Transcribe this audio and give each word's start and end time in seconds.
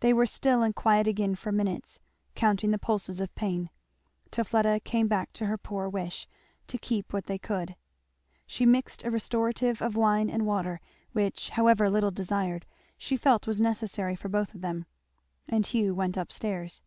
They 0.00 0.14
were 0.14 0.24
still 0.24 0.62
and 0.62 0.74
quiet 0.74 1.06
again 1.06 1.34
for 1.34 1.52
minutes, 1.52 2.00
counting 2.34 2.70
the 2.70 2.78
pulses 2.78 3.20
of 3.20 3.34
pain; 3.34 3.68
till 4.30 4.42
Fleda 4.42 4.80
came 4.80 5.06
back 5.06 5.34
to 5.34 5.44
her 5.44 5.58
poor 5.58 5.86
wish 5.86 6.26
"to 6.66 6.78
keep 6.78 7.12
what 7.12 7.26
they 7.26 7.36
could." 7.36 7.76
She 8.46 8.64
mixed 8.64 9.04
a 9.04 9.10
restorative 9.10 9.82
of 9.82 9.96
wine 9.96 10.30
and 10.30 10.46
water, 10.46 10.80
which 11.12 11.50
however 11.50 11.90
little 11.90 12.10
desired, 12.10 12.64
she 12.96 13.18
felt 13.18 13.46
was 13.46 13.60
necessary 13.60 14.16
for 14.16 14.30
both 14.30 14.54
of 14.54 14.62
them, 14.62 14.86
and 15.46 15.66
Hugh 15.66 15.94
went 15.94 16.16
up 16.16 16.32
stairs. 16.32 16.80